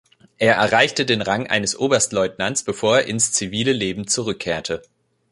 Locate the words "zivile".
3.33-3.71